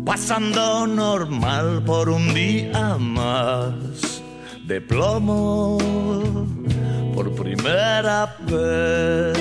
pasando 0.04 0.86
normal 0.86 1.82
por 1.86 2.10
un 2.10 2.34
día 2.34 2.98
más 2.98 4.22
de 4.66 4.82
plomo. 4.82 5.78
Por 7.14 7.34
primera 7.34 8.36
vez 8.50 9.38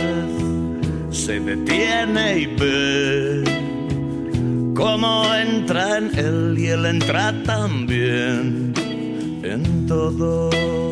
se 1.09 1.41
detiene 1.41 2.39
y 2.39 2.45
ve 2.45 3.43
cómo 4.73 5.25
entra 5.35 5.97
en 5.97 6.17
él 6.17 6.55
y 6.57 6.67
él 6.67 6.85
entra 6.85 7.33
también 7.43 8.73
en 9.43 9.85
todo 9.85 10.90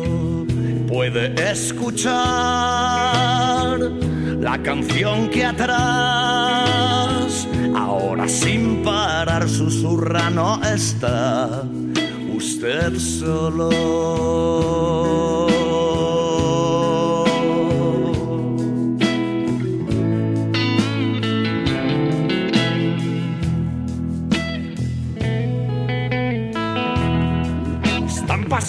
puede 0.90 1.32
escuchar 1.50 2.10
la 4.40 4.60
canción 4.62 5.30
que 5.30 5.44
atrás, 5.44 6.66
ahora 7.76 8.26
sin 8.26 8.82
parar 8.82 9.48
susurra 9.48 10.28
no 10.30 10.60
está 10.64 11.62
usted 12.34 12.98
solo. 12.98 13.70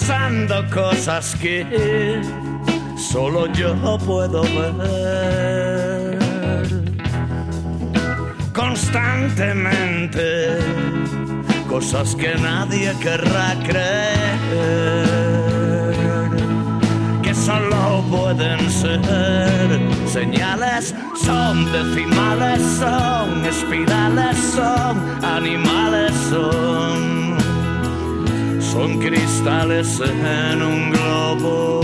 Pasando 0.02 0.66
cosas 0.70 1.36
que 1.36 2.20
solo 2.96 3.46
yo 3.52 3.76
puedo 4.04 4.42
ver. 4.42 6.18
Constantemente, 8.52 10.58
cosas 11.68 12.16
que 12.16 12.34
nadie 12.34 12.92
querrá 13.00 13.54
creer. 13.62 14.40
Que 17.22 17.32
solo 17.34 18.04
pueden 18.10 18.70
ser 18.70 19.00
señales, 20.06 20.94
son 21.24 21.72
decimales, 21.72 22.60
son 22.78 23.44
espirales, 23.44 24.36
son 24.56 25.24
animales, 25.24 26.12
son 26.28 27.21
son 28.72 28.98
cristales 28.98 30.00
en 30.00 30.62
un 30.62 30.90
globo. 30.92 31.80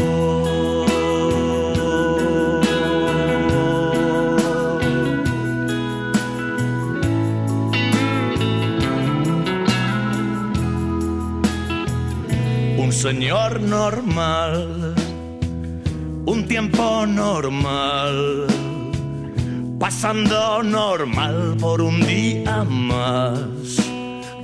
Un 12.79 12.93
señor 12.93 13.61
normal, 13.61 14.95
un 16.25 16.49
tiempo 16.49 17.07
normal, 17.07 18.47
pasando 19.79 20.63
normal 20.63 21.55
por 21.61 21.83
un 21.83 22.01
día 22.01 22.65
más 22.65 23.37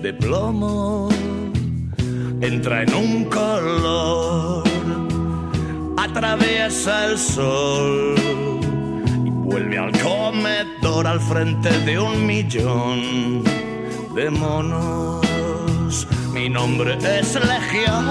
de 0.03 0.13
plomo 0.13 1.09
entra 2.47 2.83
en 2.83 2.95
un 2.95 3.25
color, 3.25 4.63
atraviesa 5.97 7.07
el 7.07 7.19
sol 7.19 8.15
y 9.25 9.31
vuelve 9.31 9.79
al 9.79 9.93
comedor 9.99 11.07
al 11.07 11.21
frente 11.21 11.71
de 11.81 11.99
un 11.99 12.27
millón 12.27 13.43
de 14.15 14.29
monos. 14.31 16.07
Mi 16.35 16.51
nombre 16.51 16.99
es 17.19 17.35
Legión, 17.35 18.05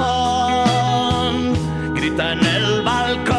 grita 1.93 2.33
en 2.33 2.43
el 2.43 2.81
balcón, 2.81 3.33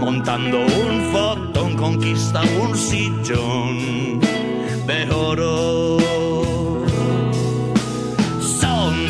montando 0.00 0.58
un 0.58 1.10
fotón, 1.12 1.76
conquista 1.76 2.42
un 2.60 2.76
sillón 2.76 4.20
de 4.86 5.10
oro 5.10 5.77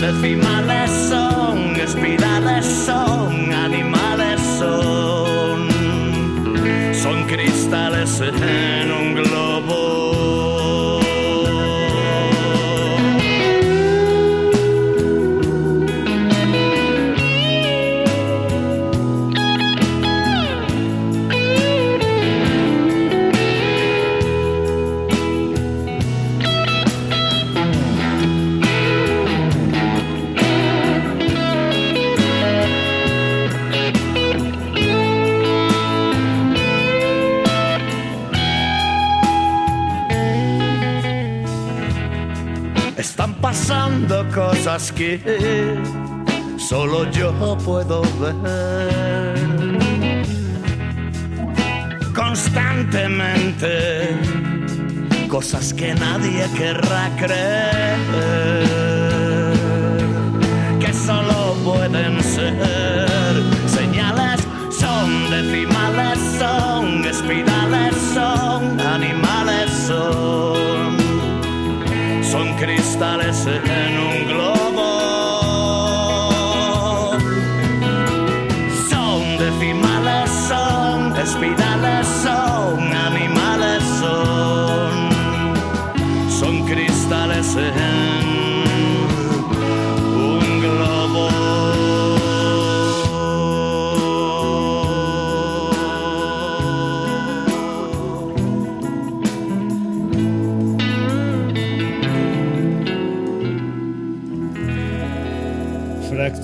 decimales 0.00 0.90
son, 1.08 1.76
espirales 1.76 2.64
son, 2.86 3.52
animales 3.52 4.40
son, 4.58 5.68
son 6.94 7.24
cristales 7.26 8.20
en 8.20 8.92
un 8.92 9.14
globo. 9.14 9.47
Pasando 43.68 44.24
cosas 44.34 44.90
que 44.90 45.20
solo 46.56 47.04
yo 47.10 47.34
puedo 47.58 48.00
ver. 48.18 49.36
Constantemente, 52.14 54.16
cosas 55.28 55.74
que 55.74 55.94
nadie 55.94 56.46
querrá 56.56 57.10
creer, 57.18 57.98
que 60.80 60.94
solo 60.94 61.54
pueden 61.62 62.22
ser 62.22 63.42
señales, 63.66 64.40
son 64.70 65.30
decimales, 65.30 66.18
son 66.38 67.04
espirales, 67.04 67.94
son 68.14 68.80
animales, 68.80 69.37
cristales 72.58 73.46
en 73.46 73.98
un 73.98 74.26
globo. 74.26 74.57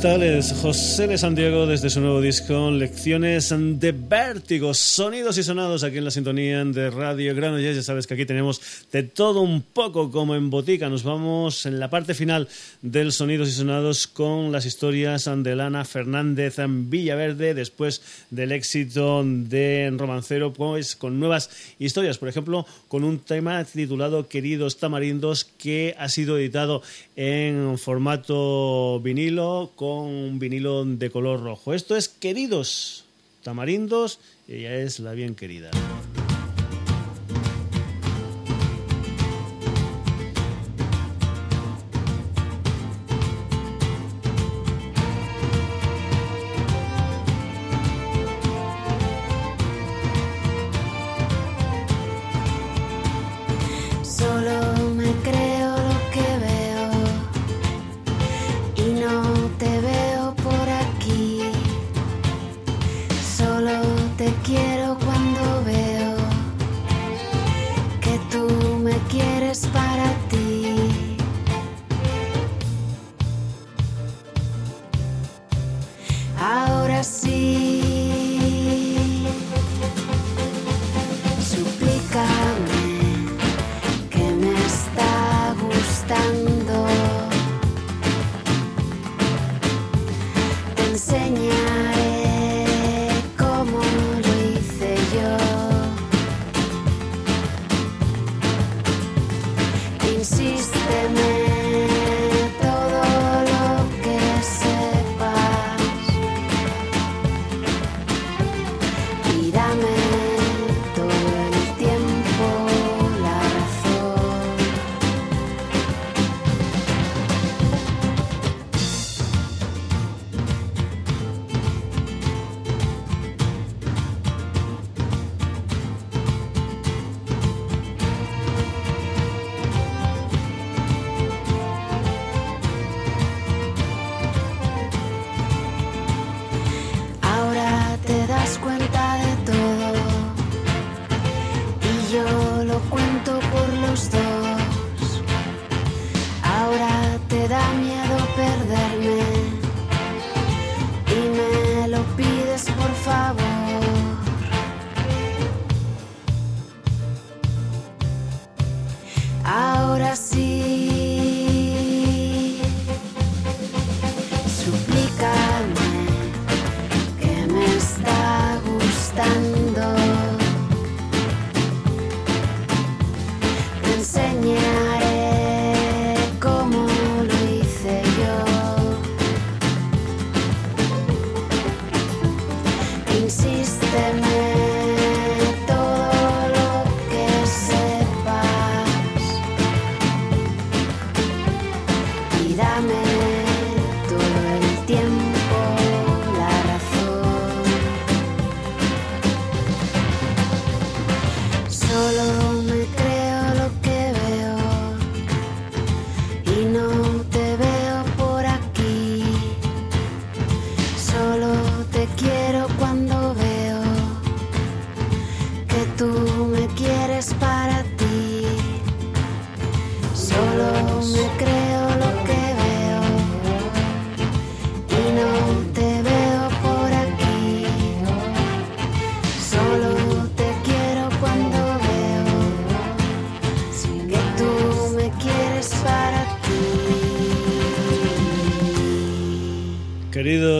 Fractales, 0.04 0.52
José 0.60 1.06
de 1.06 1.16
Santiago 1.16 1.66
desde 1.66 1.88
su 1.88 1.98
nuevo 1.98 2.20
disco 2.20 2.70
Lecciones 2.70 3.54
de 3.56 3.92
Vértigo, 3.92 4.74
sonidos 4.74 5.38
y 5.38 5.42
sonados 5.42 5.82
aquí 5.82 5.96
en 5.96 6.04
la 6.04 6.10
sintonía 6.10 6.62
de 6.62 6.90
Radio 6.90 7.34
Granollers. 7.34 7.76
Ya 7.76 7.82
sabes 7.82 8.06
que 8.06 8.12
aquí 8.12 8.26
tenemos 8.26 8.60
de 8.92 9.04
todo 9.04 9.40
un 9.40 9.62
poco 9.62 10.10
como 10.10 10.34
en 10.34 10.50
botica. 10.50 10.90
Nos 10.90 11.04
vamos 11.04 11.64
en 11.64 11.80
la 11.80 11.88
parte 11.88 12.12
final 12.12 12.48
del 12.82 13.12
Sonidos 13.12 13.48
y 13.48 13.52
Sonados 13.52 14.06
con 14.06 14.52
las 14.52 14.66
historias 14.66 15.24
de 15.24 15.56
Lana 15.56 15.86
Fernández 15.86 16.58
en 16.58 16.90
Villaverde 16.90 17.54
después 17.54 18.02
del 18.28 18.52
éxito 18.52 19.22
de 19.24 19.90
Romancero, 19.96 20.52
pues 20.52 20.96
con 20.96 21.18
nuevas 21.18 21.48
historias. 21.78 22.18
Por 22.18 22.28
ejemplo, 22.28 22.66
con 22.88 23.04
un 23.04 23.20
tema 23.20 23.64
titulado 23.64 24.28
Queridos 24.28 24.76
Tamarindos 24.76 25.44
que 25.44 25.96
ha 25.98 26.10
sido 26.10 26.36
editado 26.36 26.82
en 27.16 27.78
formato 27.78 29.00
vinilo 29.00 29.72
con 29.76 29.93
un 30.02 30.38
vinilo 30.38 30.84
de 30.84 31.10
color 31.10 31.42
rojo. 31.42 31.74
Esto 31.74 31.96
es 31.96 32.08
Queridos 32.08 33.04
Tamarindos 33.42 34.20
y 34.48 34.54
ella 34.54 34.76
es 34.76 35.00
la 35.00 35.12
bien 35.12 35.34
querida. 35.34 35.70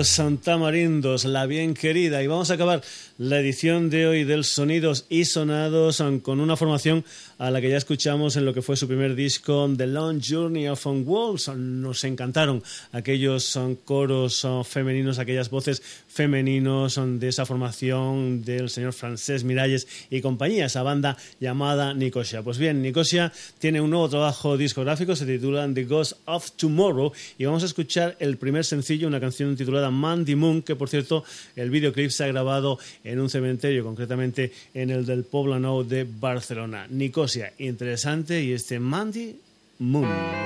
Santa 0.04 0.56
Marindos, 0.56 1.24
la 1.24 1.46
bien 1.46 1.74
querida. 1.74 2.22
Y 2.22 2.26
vamos 2.26 2.50
a 2.50 2.54
acabar 2.54 2.82
la 3.16 3.38
edición 3.38 3.90
de 3.90 4.08
hoy 4.08 4.24
del 4.24 4.42
Sonidos 4.42 5.06
y 5.08 5.24
Sonados 5.24 6.02
con 6.22 6.40
una 6.40 6.56
formación 6.56 7.04
a 7.38 7.50
la 7.50 7.60
que 7.60 7.70
ya 7.70 7.76
escuchamos 7.76 8.34
en 8.36 8.44
lo 8.44 8.52
que 8.52 8.62
fue 8.62 8.76
su 8.76 8.88
primer 8.88 9.14
disco, 9.14 9.72
The 9.76 9.86
Long 9.86 10.20
Journey 10.20 10.66
of 10.66 10.84
On 10.84 11.04
Walls. 11.06 11.48
Nos 11.48 12.02
encantaron 12.02 12.62
aquellos 12.90 13.56
coros 13.84 14.44
femeninos, 14.64 15.20
aquellas 15.20 15.48
voces 15.48 15.80
femeninos 16.08 17.00
de 17.20 17.28
esa 17.28 17.46
formación 17.46 18.42
del 18.42 18.68
señor 18.68 18.92
Francés 18.92 19.44
Miralles 19.44 19.86
y 20.10 20.20
compañía, 20.20 20.66
esa 20.66 20.82
banda 20.82 21.16
llamada 21.38 21.94
Nicosia. 21.94 22.42
Pues 22.42 22.58
bien, 22.58 22.82
Nicosia 22.82 23.32
tiene 23.60 23.80
un 23.80 23.90
nuevo 23.90 24.08
trabajo 24.08 24.56
discográfico, 24.56 25.14
se 25.14 25.26
titula 25.26 25.68
The 25.72 25.84
Ghost 25.84 26.14
of 26.24 26.50
Tomorrow 26.52 27.12
y 27.38 27.44
vamos 27.44 27.62
a 27.62 27.66
escuchar 27.66 28.16
el 28.18 28.38
primer 28.38 28.64
sencillo, 28.64 29.06
una 29.06 29.20
canción 29.20 29.54
titulada 29.56 29.90
Mandy 29.90 30.34
Moon, 30.34 30.62
que 30.62 30.74
por 30.74 30.88
cierto 30.88 31.24
el 31.54 31.70
videoclip 31.70 32.10
se 32.10 32.24
ha 32.24 32.26
grabado 32.28 32.78
en 33.04 33.20
un 33.20 33.30
cementerio, 33.30 33.84
concretamente 33.84 34.50
en 34.72 34.90
el 34.90 35.06
del 35.06 35.24
Poblano 35.24 35.84
de 35.84 36.04
Barcelona. 36.04 36.86
Nicosia, 36.88 37.52
interesante 37.58 38.42
y 38.42 38.52
este 38.52 38.80
Mandy 38.80 39.38
Moon. 39.78 40.44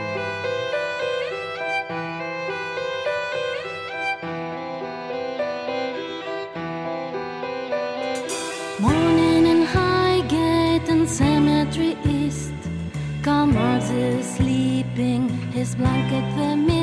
cemetery 11.08 11.96
east. 12.04 12.52
Comrades 13.22 13.90
is 13.90 14.26
sleeping, 14.36 15.28
his 15.52 15.74
blanket 15.74 16.24
the 16.36 16.77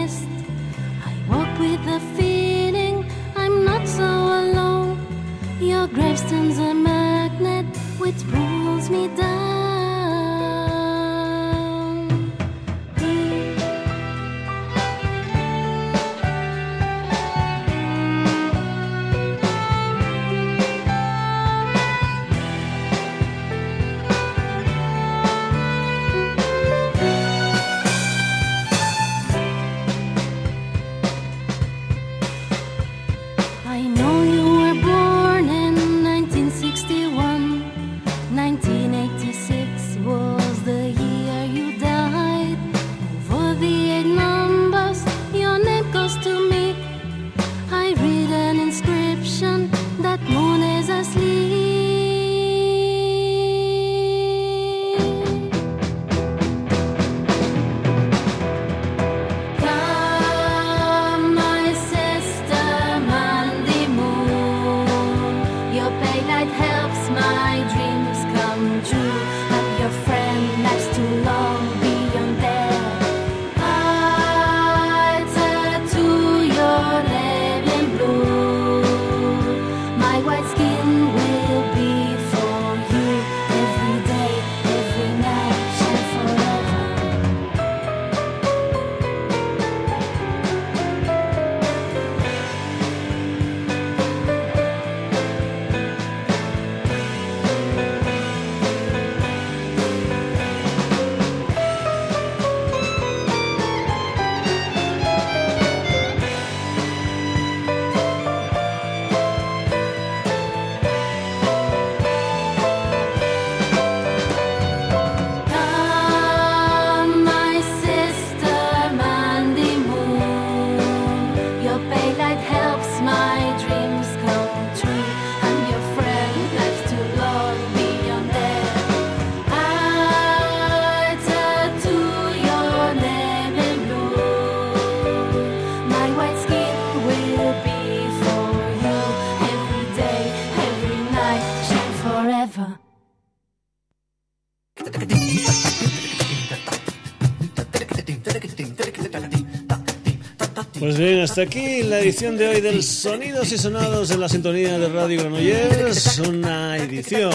Pues 150.95 151.09
bien, 151.09 151.19
hasta 151.19 151.41
aquí 151.41 151.83
la 151.83 151.99
edición 151.99 152.37
de 152.37 152.47
hoy 152.47 152.61
del 152.61 152.81
Sonidos 152.81 153.51
y 153.51 153.57
Sonados 153.57 154.11
en 154.11 154.19
la 154.21 154.29
sintonía 154.29 154.79
de 154.79 154.87
Radio 154.87 155.19
Granollers. 155.19 156.19
Una 156.19 156.77
edición 156.77 157.33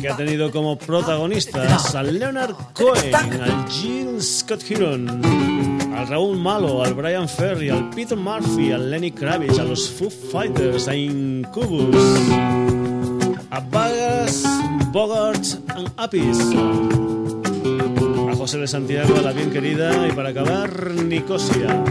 que 0.00 0.08
ha 0.08 0.16
tenido 0.16 0.50
como 0.50 0.76
protagonistas 0.76 1.94
al 1.94 2.18
Leonard 2.18 2.56
Cohen, 2.72 3.14
al 3.14 3.70
Gene 3.70 4.20
Scott 4.20 4.64
Heron, 4.68 5.08
al 5.94 6.08
Raúl 6.08 6.36
Malo, 6.36 6.82
al 6.82 6.94
Brian 6.94 7.28
Ferry, 7.28 7.68
al 7.68 7.90
Peter 7.90 8.18
Murphy, 8.18 8.72
al 8.72 8.90
Lenny 8.90 9.12
Kravitz, 9.12 9.60
a 9.60 9.62
los 9.62 9.88
Foo 9.88 10.10
Fighters, 10.10 10.88
a 10.88 10.96
Incubus, 10.96 11.94
a 13.48 13.60
Bagas, 13.60 14.42
Bogart 14.90 15.44
and 15.68 15.88
Apis. 15.98 16.40
A 18.28 18.34
José 18.34 18.58
de 18.58 18.66
Santiago, 18.66 19.18
a 19.18 19.22
la 19.22 19.30
bien 19.30 19.52
querida, 19.52 20.08
y 20.08 20.10
para 20.10 20.30
acabar, 20.30 20.90
Nicosia. 20.90 21.84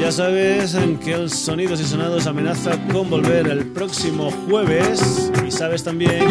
Ya 0.00 0.10
sabes 0.12 0.76
que 1.02 1.14
el 1.14 1.30
Sonidos 1.30 1.80
y 1.80 1.84
Sonados 1.84 2.26
amenaza 2.26 2.78
con 2.92 3.08
volver 3.08 3.46
el 3.48 3.72
próximo 3.72 4.30
jueves 4.48 5.32
y 5.46 5.50
sabes 5.50 5.82
también 5.82 6.26